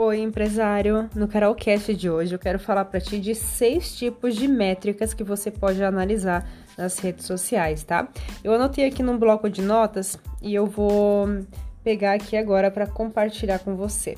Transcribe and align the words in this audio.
Oi, 0.00 0.20
empresário! 0.20 1.10
No 1.12 1.26
Carolcast 1.26 1.92
de 1.92 2.08
hoje 2.08 2.32
eu 2.32 2.38
quero 2.38 2.60
falar 2.60 2.84
para 2.84 3.00
ti 3.00 3.18
de 3.18 3.34
seis 3.34 3.98
tipos 3.98 4.36
de 4.36 4.46
métricas 4.46 5.12
que 5.12 5.24
você 5.24 5.50
pode 5.50 5.82
analisar 5.82 6.48
nas 6.76 7.00
redes 7.00 7.26
sociais, 7.26 7.82
tá? 7.82 8.06
Eu 8.44 8.52
anotei 8.52 8.86
aqui 8.86 9.02
num 9.02 9.18
bloco 9.18 9.50
de 9.50 9.60
notas 9.60 10.16
e 10.40 10.54
eu 10.54 10.66
vou 10.66 11.26
pegar 11.82 12.12
aqui 12.12 12.36
agora 12.36 12.70
para 12.70 12.86
compartilhar 12.86 13.58
com 13.58 13.74
você. 13.74 14.16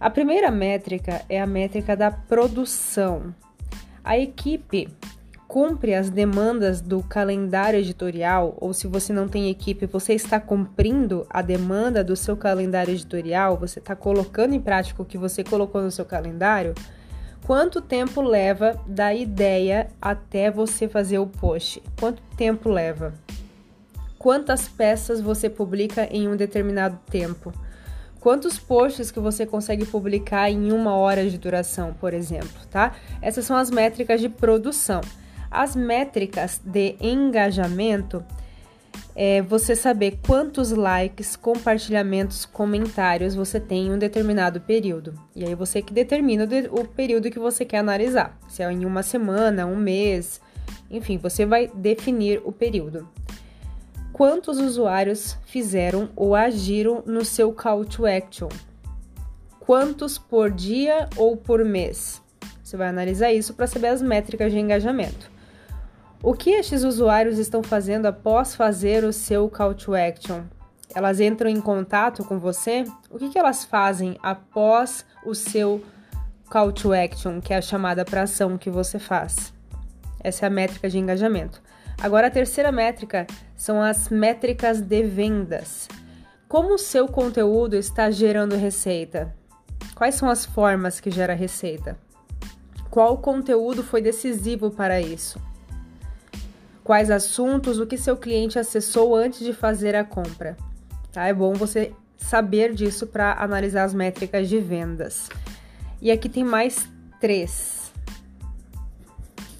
A 0.00 0.10
primeira 0.10 0.50
métrica 0.50 1.22
é 1.28 1.40
a 1.40 1.46
métrica 1.46 1.96
da 1.96 2.10
produção. 2.10 3.32
A 4.02 4.18
equipe 4.18 4.88
cumpre 5.48 5.94
as 5.94 6.10
demandas 6.10 6.82
do 6.82 7.02
calendário 7.02 7.80
editorial, 7.80 8.54
ou 8.60 8.74
se 8.74 8.86
você 8.86 9.14
não 9.14 9.26
tem 9.26 9.48
equipe, 9.48 9.86
você 9.86 10.12
está 10.12 10.38
cumprindo 10.38 11.26
a 11.30 11.40
demanda 11.40 12.04
do 12.04 12.14
seu 12.14 12.36
calendário 12.36 12.92
editorial, 12.92 13.56
você 13.56 13.78
está 13.78 13.96
colocando 13.96 14.54
em 14.54 14.60
prática 14.60 15.00
o 15.00 15.06
que 15.06 15.16
você 15.16 15.42
colocou 15.42 15.80
no 15.80 15.90
seu 15.90 16.04
calendário, 16.04 16.74
quanto 17.46 17.80
tempo 17.80 18.20
leva 18.20 18.78
da 18.86 19.14
ideia 19.14 19.88
até 20.02 20.50
você 20.50 20.86
fazer 20.86 21.18
o 21.18 21.26
post? 21.26 21.82
Quanto 21.98 22.22
tempo 22.36 22.68
leva? 22.68 23.14
Quantas 24.18 24.68
peças 24.68 25.18
você 25.18 25.48
publica 25.48 26.06
em 26.10 26.28
um 26.28 26.36
determinado 26.36 26.98
tempo? 27.10 27.54
Quantos 28.20 28.58
posts 28.58 29.10
que 29.10 29.20
você 29.20 29.46
consegue 29.46 29.86
publicar 29.86 30.50
em 30.50 30.72
uma 30.72 30.94
hora 30.94 31.26
de 31.30 31.38
duração, 31.38 31.94
por 31.94 32.12
exemplo, 32.12 32.66
tá? 32.70 32.96
Essas 33.22 33.46
são 33.46 33.56
as 33.56 33.70
métricas 33.70 34.20
de 34.20 34.28
produção. 34.28 35.00
As 35.50 35.74
métricas 35.74 36.60
de 36.64 36.96
engajamento 37.00 38.24
é 39.20 39.42
você 39.42 39.74
saber 39.74 40.20
quantos 40.24 40.70
likes, 40.70 41.34
compartilhamentos, 41.34 42.44
comentários 42.44 43.34
você 43.34 43.58
tem 43.58 43.86
em 43.86 43.92
um 43.92 43.98
determinado 43.98 44.60
período. 44.60 45.12
E 45.34 45.44
aí 45.44 45.54
você 45.56 45.82
que 45.82 45.92
determina 45.92 46.48
o 46.70 46.84
período 46.84 47.30
que 47.30 47.38
você 47.38 47.64
quer 47.64 47.78
analisar. 47.78 48.38
Se 48.48 48.62
é 48.62 48.70
em 48.70 48.84
uma 48.84 49.02
semana, 49.02 49.66
um 49.66 49.76
mês, 49.76 50.40
enfim, 50.90 51.18
você 51.18 51.44
vai 51.44 51.68
definir 51.74 52.40
o 52.44 52.52
período. 52.52 53.08
Quantos 54.12 54.58
usuários 54.58 55.36
fizeram 55.46 56.10
ou 56.14 56.34
agiram 56.34 57.02
no 57.06 57.24
seu 57.24 57.52
call 57.52 57.84
to 57.84 58.06
action? 58.06 58.48
Quantos 59.58 60.16
por 60.16 60.50
dia 60.50 61.08
ou 61.16 61.36
por 61.36 61.64
mês? 61.64 62.22
Você 62.62 62.76
vai 62.76 62.88
analisar 62.88 63.32
isso 63.32 63.54
para 63.54 63.66
saber 63.66 63.88
as 63.88 64.00
métricas 64.00 64.52
de 64.52 64.58
engajamento. 64.58 65.37
O 66.20 66.34
que 66.34 66.50
estes 66.50 66.82
usuários 66.82 67.38
estão 67.38 67.62
fazendo 67.62 68.06
após 68.06 68.56
fazer 68.56 69.04
o 69.04 69.12
seu 69.12 69.48
call 69.48 69.72
to 69.72 69.94
action? 69.94 70.42
Elas 70.92 71.20
entram 71.20 71.48
em 71.48 71.60
contato 71.60 72.24
com 72.24 72.40
você? 72.40 72.84
O 73.08 73.18
que, 73.18 73.28
que 73.28 73.38
elas 73.38 73.64
fazem 73.64 74.18
após 74.20 75.06
o 75.24 75.32
seu 75.32 75.80
call 76.50 76.72
to 76.72 76.92
action, 76.92 77.40
que 77.40 77.54
é 77.54 77.58
a 77.58 77.62
chamada 77.62 78.04
para 78.04 78.22
ação 78.22 78.58
que 78.58 78.68
você 78.68 78.98
faz? 78.98 79.52
Essa 80.18 80.46
é 80.46 80.48
a 80.48 80.50
métrica 80.50 80.90
de 80.90 80.98
engajamento. 80.98 81.62
Agora, 82.02 82.26
a 82.26 82.30
terceira 82.30 82.72
métrica 82.72 83.24
são 83.56 83.80
as 83.80 84.08
métricas 84.08 84.80
de 84.80 85.04
vendas. 85.04 85.86
Como 86.48 86.74
o 86.74 86.78
seu 86.78 87.06
conteúdo 87.06 87.76
está 87.76 88.10
gerando 88.10 88.56
receita? 88.56 89.32
Quais 89.94 90.16
são 90.16 90.28
as 90.28 90.44
formas 90.44 90.98
que 90.98 91.12
gera 91.12 91.34
receita? 91.34 91.96
Qual 92.90 93.18
conteúdo 93.18 93.84
foi 93.84 94.02
decisivo 94.02 94.68
para 94.68 95.00
isso? 95.00 95.40
Quais 96.88 97.10
assuntos, 97.10 97.78
o 97.78 97.86
que 97.86 97.98
seu 97.98 98.16
cliente 98.16 98.58
acessou 98.58 99.14
antes 99.14 99.40
de 99.40 99.52
fazer 99.52 99.94
a 99.94 100.02
compra. 100.02 100.56
Tá? 101.12 101.26
É 101.26 101.34
bom 101.34 101.52
você 101.52 101.92
saber 102.16 102.72
disso 102.72 103.06
para 103.06 103.34
analisar 103.34 103.84
as 103.84 103.92
métricas 103.92 104.48
de 104.48 104.58
vendas. 104.58 105.28
E 106.00 106.10
aqui 106.10 106.30
tem 106.30 106.42
mais 106.42 106.88
três. 107.20 107.92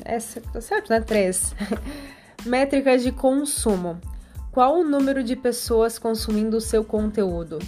Essa, 0.03 0.41
tá 0.41 0.59
certo, 0.59 0.89
né? 0.89 1.03
Três. 1.03 1.55
métricas 2.47 3.03
de 3.03 3.13
consumo. 3.13 4.01
Qual 4.51 4.81
o 4.81 4.85
número 4.85 5.23
de 5.23 5.37
pessoas 5.37 5.99
consumindo 5.99 6.57
o 6.57 6.63
seu 6.63 6.83
conteúdo? 6.83 7.59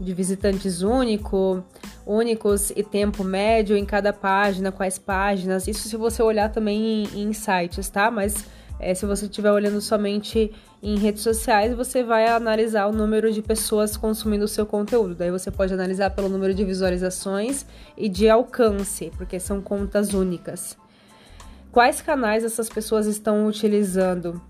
De 0.00 0.12
visitantes 0.12 0.82
único, 0.82 1.62
únicos 2.04 2.70
e 2.70 2.82
tempo 2.82 3.22
médio 3.22 3.76
em 3.76 3.84
cada 3.84 4.12
página, 4.12 4.72
quais 4.72 4.98
páginas. 4.98 5.68
Isso 5.68 5.88
se 5.88 5.96
você 5.96 6.24
olhar 6.24 6.50
também 6.50 7.04
em, 7.04 7.22
em 7.22 7.32
sites, 7.32 7.88
tá? 7.88 8.10
Mas 8.10 8.58
é, 8.80 8.94
se 8.94 9.04
você 9.04 9.26
estiver 9.26 9.52
olhando 9.52 9.80
somente 9.80 10.50
em 10.82 10.98
redes 10.98 11.22
sociais, 11.22 11.74
você 11.74 12.02
vai 12.02 12.26
analisar 12.26 12.86
o 12.86 12.92
número 12.92 13.30
de 13.30 13.42
pessoas 13.42 13.94
consumindo 13.94 14.46
o 14.46 14.48
seu 14.48 14.64
conteúdo. 14.64 15.14
Daí 15.14 15.30
você 15.30 15.50
pode 15.50 15.74
analisar 15.74 16.10
pelo 16.10 16.30
número 16.30 16.54
de 16.54 16.64
visualizações 16.64 17.66
e 17.96 18.08
de 18.08 18.28
alcance, 18.28 19.12
porque 19.18 19.38
são 19.38 19.60
contas 19.60 20.14
únicas. 20.14 20.78
Quais 21.70 22.00
canais 22.00 22.42
essas 22.42 22.70
pessoas 22.70 23.06
estão 23.06 23.46
utilizando? 23.46 24.40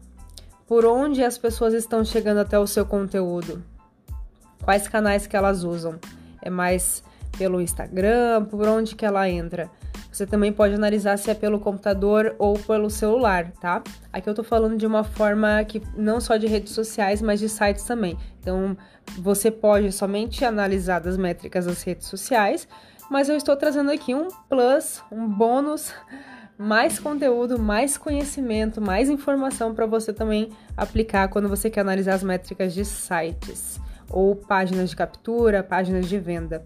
Por 0.67 0.87
onde 0.87 1.25
as 1.25 1.37
pessoas 1.37 1.75
estão 1.75 2.05
chegando 2.05 2.39
até 2.39 2.57
o 2.57 2.69
seu 2.69 2.87
conteúdo? 2.87 3.61
Quais 4.63 4.87
canais 4.87 5.27
que 5.27 5.37
elas 5.37 5.65
usam? 5.65 5.99
É 6.41 6.49
mais 6.49 7.03
pelo 7.37 7.61
Instagram? 7.61 8.45
Por 8.45 8.69
onde 8.69 8.95
que 8.95 9.05
ela 9.05 9.29
entra? 9.29 9.69
Você 10.21 10.27
também 10.27 10.53
pode 10.53 10.75
analisar 10.75 11.17
se 11.17 11.31
é 11.31 11.35
pelo 11.35 11.59
computador 11.59 12.35
ou 12.39 12.53
pelo 12.59 12.91
celular, 12.91 13.53
tá? 13.53 13.83
Aqui 14.13 14.29
eu 14.29 14.35
tô 14.35 14.45
falando 14.45 14.77
de 14.77 14.85
uma 14.85 15.03
forma 15.03 15.65
que 15.65 15.81
não 15.97 16.21
só 16.21 16.37
de 16.37 16.47
redes 16.47 16.75
sociais, 16.75 17.23
mas 17.23 17.41
de 17.41 17.49
sites 17.49 17.85
também. 17.85 18.19
Então, 18.39 18.77
você 19.17 19.51
pode 19.51 19.91
somente 19.93 20.45
analisar 20.45 20.99
das 20.99 21.17
métricas 21.17 21.65
das 21.65 21.83
redes 21.83 22.07
sociais, 22.07 22.69
mas 23.11 23.31
eu 23.31 23.35
estou 23.35 23.57
trazendo 23.57 23.91
aqui 23.91 24.15
um 24.15 24.29
plus, 24.47 25.03
um 25.11 25.27
bônus, 25.27 25.91
mais 26.59 26.99
conteúdo, 26.99 27.59
mais 27.59 27.97
conhecimento, 27.97 28.79
mais 28.79 29.09
informação 29.09 29.75
para 29.75 29.87
você 29.87 30.13
também 30.13 30.51
aplicar 30.77 31.29
quando 31.29 31.49
você 31.49 31.71
quer 31.71 31.81
analisar 31.81 32.13
as 32.13 32.23
métricas 32.23 32.75
de 32.75 32.85
sites 32.85 33.81
ou 34.11 34.37
páginas 34.37 34.91
de 34.91 34.97
captura, 34.97 35.63
páginas 35.63 36.07
de 36.07 36.19
venda 36.19 36.63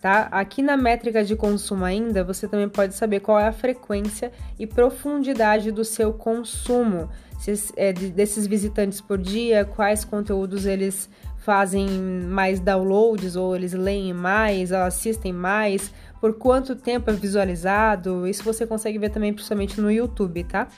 tá? 0.00 0.28
Aqui 0.30 0.62
na 0.62 0.76
métrica 0.76 1.22
de 1.22 1.36
consumo 1.36 1.84
ainda, 1.84 2.24
você 2.24 2.48
também 2.48 2.68
pode 2.68 2.94
saber 2.94 3.20
qual 3.20 3.38
é 3.38 3.48
a 3.48 3.52
frequência 3.52 4.32
e 4.58 4.66
profundidade 4.66 5.70
do 5.70 5.84
seu 5.84 6.12
consumo, 6.12 7.08
se, 7.38 7.72
é, 7.76 7.92
desses 7.92 8.46
visitantes 8.46 9.00
por 9.00 9.18
dia, 9.18 9.64
quais 9.64 10.04
conteúdos 10.04 10.64
eles 10.66 11.08
fazem 11.38 11.88
mais 11.88 12.60
downloads 12.60 13.34
ou 13.36 13.56
eles 13.56 13.72
leem 13.72 14.12
mais, 14.12 14.72
ou 14.72 14.78
assistem 14.78 15.32
mais, 15.32 15.92
por 16.20 16.34
quanto 16.34 16.76
tempo 16.76 17.10
é 17.10 17.14
visualizado, 17.14 18.26
isso 18.26 18.44
você 18.44 18.66
consegue 18.66 18.98
ver 18.98 19.10
também 19.10 19.32
principalmente 19.32 19.80
no 19.80 19.90
YouTube, 19.90 20.44
tá? 20.44 20.68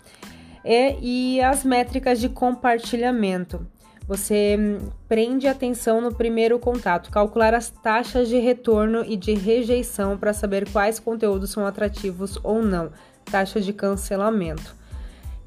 É, 0.65 0.97
e 1.01 1.41
as 1.41 1.65
métricas 1.65 2.21
de 2.21 2.29
compartilhamento. 2.29 3.67
Você 4.13 4.59
hum, 4.61 4.91
prende 5.09 5.49
atenção 5.49 5.99
no 5.99 6.15
primeiro 6.15 6.59
contato, 6.59 7.11
calcular 7.11 7.55
as 7.55 7.71
taxas 7.71 8.29
de 8.29 8.37
retorno 8.37 9.03
e 9.07 9.17
de 9.17 9.33
rejeição 9.33 10.19
para 10.19 10.35
saber 10.35 10.71
quais 10.71 11.01
conteúdos 11.01 11.49
são 11.49 11.65
atrativos 11.65 12.39
ou 12.45 12.63
não, 12.63 12.91
taxa 13.25 13.59
de 13.59 13.73
cancelamento. 13.73 14.77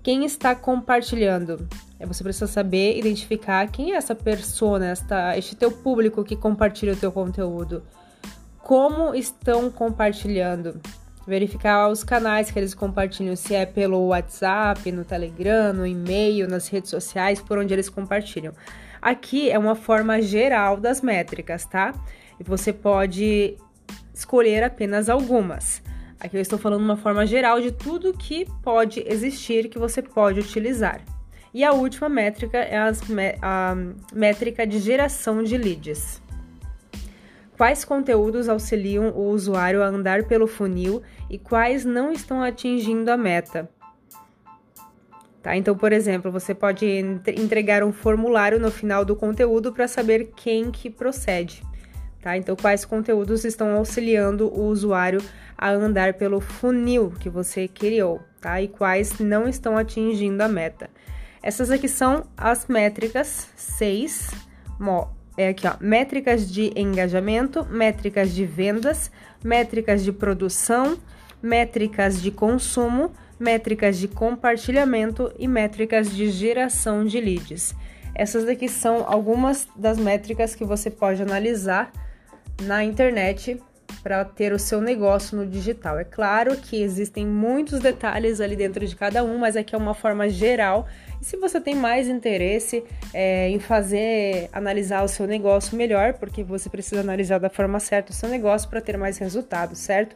Quem 0.01 0.25
está 0.25 0.55
compartilhando? 0.55 1.69
É, 1.99 2.07
você 2.07 2.23
precisa 2.23 2.47
saber 2.47 2.97
identificar 2.97 3.69
quem 3.69 3.93
é 3.93 3.97
essa 3.97 4.15
persona, 4.15 4.87
esta, 4.87 5.37
este 5.37 5.55
teu 5.55 5.71
público 5.71 6.23
que 6.23 6.35
compartilha 6.35 6.93
o 6.93 6.97
teu 6.97 7.11
conteúdo. 7.11 7.83
Como 8.63 9.13
estão 9.13 9.69
compartilhando? 9.69 10.81
Verificar 11.27 11.89
os 11.89 12.03
canais 12.03 12.51
que 12.51 12.59
eles 12.59 12.73
compartilham, 12.73 13.35
se 13.35 13.55
é 13.55 13.65
pelo 13.65 14.07
WhatsApp, 14.07 14.91
no 14.91 15.03
Telegram, 15.03 15.73
no 15.73 15.85
e-mail, 15.85 16.47
nas 16.47 16.67
redes 16.67 16.89
sociais, 16.89 17.41
por 17.41 17.57
onde 17.57 17.73
eles 17.73 17.89
compartilham. 17.89 18.53
Aqui 19.01 19.49
é 19.49 19.57
uma 19.57 19.75
forma 19.75 20.21
geral 20.21 20.77
das 20.77 21.01
métricas, 21.01 21.65
tá? 21.65 21.93
E 22.39 22.43
você 22.43 22.71
pode 22.71 23.57
escolher 24.13 24.63
apenas 24.63 25.09
algumas. 25.09 25.81
Aqui 26.19 26.37
eu 26.37 26.41
estou 26.41 26.57
falando 26.57 26.83
uma 26.83 26.97
forma 26.97 27.25
geral 27.25 27.59
de 27.59 27.71
tudo 27.71 28.13
que 28.13 28.45
pode 28.63 29.03
existir 29.05 29.69
que 29.69 29.77
você 29.77 30.01
pode 30.01 30.39
utilizar. 30.39 31.01
E 31.53 31.63
a 31.63 31.71
última 31.71 32.09
métrica 32.09 32.57
é 32.57 32.77
a 33.41 33.75
métrica 34.13 34.65
de 34.67 34.79
geração 34.79 35.43
de 35.43 35.57
leads. 35.57 36.21
Quais 37.57 37.85
conteúdos 37.85 38.49
auxiliam 38.49 39.11
o 39.11 39.29
usuário 39.29 39.81
a 39.81 39.87
andar 39.87 40.23
pelo 40.23 40.45
funil 40.45 41.01
e 41.29 41.37
quais 41.37 41.85
não 41.85 42.11
estão 42.11 42.43
atingindo 42.43 43.09
a 43.09 43.15
meta? 43.15 43.69
Tá? 45.41 45.55
Então, 45.55 45.77
por 45.77 45.93
exemplo, 45.93 46.31
você 46.31 46.53
pode 46.53 46.85
entregar 47.37 47.83
um 47.83 47.93
formulário 47.93 48.59
no 48.59 48.71
final 48.71 49.05
do 49.05 49.15
conteúdo 49.15 49.71
para 49.71 49.87
saber 49.87 50.31
quem 50.35 50.69
que 50.71 50.89
procede. 50.89 51.63
Tá? 52.21 52.35
Então, 52.35 52.55
quais 52.55 52.83
conteúdos 52.83 53.45
estão 53.45 53.75
auxiliando 53.77 54.47
o 54.47 54.63
usuário 54.65 55.21
a 55.57 55.69
andar 55.69 56.15
pelo 56.15 56.41
funil 56.41 57.13
que 57.19 57.29
você 57.29 57.67
criou, 57.67 58.21
tá? 58.41 58.61
E 58.61 58.67
quais 58.67 59.19
não 59.19 59.47
estão 59.47 59.77
atingindo 59.77 60.41
a 60.41 60.47
meta. 60.47 60.89
Essas 61.41 61.69
aqui 61.69 61.87
são 61.87 62.25
as 62.35 62.65
métricas 62.65 63.47
6, 63.55 64.31
é 65.37 65.49
aqui, 65.49 65.67
ó, 65.67 65.73
métricas 65.79 66.49
de 66.49 66.71
engajamento, 66.75 67.65
métricas 67.65 68.33
de 68.33 68.45
vendas, 68.45 69.11
métricas 69.43 70.03
de 70.03 70.11
produção, 70.11 70.97
métricas 71.41 72.21
de 72.21 72.31
consumo, 72.31 73.11
métricas 73.39 73.97
de 73.97 74.07
compartilhamento 74.07 75.31
e 75.37 75.47
métricas 75.47 76.09
de 76.09 76.29
geração 76.29 77.05
de 77.05 77.19
leads. 77.19 77.75
Essas 78.13 78.45
daqui 78.45 78.69
são 78.69 79.03
algumas 79.05 79.67
das 79.75 79.97
métricas 79.97 80.55
que 80.55 80.63
você 80.63 80.89
pode 80.89 81.21
analisar 81.21 81.91
na 82.63 82.83
internet 82.83 83.61
para 84.05 84.23
ter 84.23 84.53
o 84.53 84.59
seu 84.59 84.79
negócio 84.79 85.35
no 85.35 85.47
digital. 85.47 85.97
É 85.97 86.03
claro 86.03 86.55
que 86.57 86.79
existem 86.79 87.25
muitos 87.25 87.79
detalhes 87.79 88.39
ali 88.39 88.55
dentro 88.55 88.85
de 88.85 88.95
cada 88.95 89.23
um, 89.23 89.39
mas 89.39 89.55
aqui 89.57 89.73
é 89.73 89.77
uma 89.79 89.95
forma 89.95 90.29
geral. 90.29 90.85
E 91.19 91.25
se 91.25 91.35
você 91.37 91.59
tem 91.59 91.73
mais 91.73 92.07
interesse 92.07 92.83
é, 93.11 93.49
em 93.49 93.57
fazer, 93.57 94.47
analisar 94.53 95.03
o 95.03 95.07
seu 95.07 95.25
negócio 95.25 95.75
melhor, 95.75 96.13
porque 96.13 96.43
você 96.43 96.69
precisa 96.69 97.01
analisar 97.01 97.39
da 97.39 97.49
forma 97.49 97.79
certa 97.79 98.11
o 98.11 98.13
seu 98.13 98.29
negócio 98.29 98.69
para 98.69 98.79
ter 98.79 98.95
mais 98.95 99.17
resultados, 99.17 99.79
certo? 99.79 100.15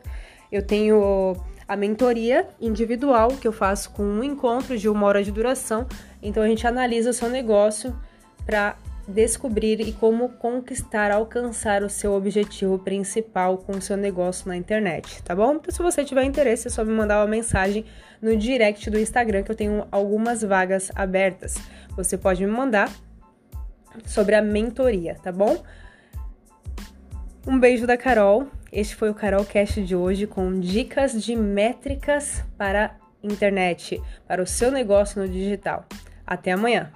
Eu 0.52 0.62
tenho 0.62 1.36
a 1.68 1.76
mentoria 1.76 2.48
individual 2.62 3.30
que 3.42 3.48
eu 3.48 3.52
faço 3.52 3.90
com 3.90 4.04
um 4.04 4.24
encontro 4.24 4.78
de 4.78 4.88
uma 4.88 5.08
hora 5.08 5.24
de 5.24 5.32
duração. 5.32 5.88
Então 6.22 6.44
a 6.44 6.48
gente 6.48 6.68
analisa 6.68 7.10
o 7.10 7.14
seu 7.14 7.28
negócio 7.28 8.00
para 8.46 8.76
descobrir 9.10 9.82
e 9.82 9.92
como 9.92 10.30
conquistar, 10.30 11.12
alcançar 11.12 11.84
o 11.84 11.90
seu 11.90 12.14
objetivo 12.14 12.78
principal 12.80 13.58
com 13.58 13.74
o 13.74 13.82
seu 13.82 13.98
negócio 13.98 14.48
na 14.48 14.56
internet, 14.56 15.22
tá 15.24 15.36
bom? 15.36 15.56
Então, 15.56 15.74
se 15.74 15.82
você 15.82 16.06
tiver 16.06 16.24
interesse, 16.24 16.68
é 16.68 16.72
só 16.72 16.86
me 16.86 16.94
mandar 16.94 17.20
uma 17.20 17.28
mensagem 17.28 17.86
no 18.22 18.36
direct 18.38 18.90
do 18.90 19.00
Instagram 19.00 19.44
que 19.44 19.52
eu 19.52 19.56
tenho 19.56 19.88
algumas 19.92 20.42
vagas 20.42 20.92
abertas. 20.96 21.56
Você 21.96 22.18
pode 22.18 22.46
me 22.46 22.52
mandar 22.52 22.92
sobre 24.06 24.36
a 24.36 24.42
mentoria, 24.42 25.16
tá 25.16 25.32
bom? 25.32 25.64
Um 27.48 27.60
beijo 27.60 27.88
da 27.88 27.98
Carol. 27.98 28.48
Este 28.72 28.96
foi 28.96 29.10
o 29.10 29.16
Carol 29.16 29.44
Cast 29.44 29.82
de 29.82 29.96
hoje 29.96 30.28
com 30.28 30.60
dicas 30.60 31.24
de 31.24 31.36
métricas 31.36 32.44
para 32.58 32.96
internet, 33.24 34.00
para 34.28 34.42
o 34.42 34.48
seu 34.48 34.72
negócio 34.72 35.20
no 35.20 35.28
digital. 35.28 35.86
Até 36.26 36.52
amanhã. 36.52 36.92